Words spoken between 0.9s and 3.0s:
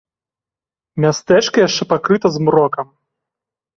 Мястэчка яшчэ пакрыта змрокам.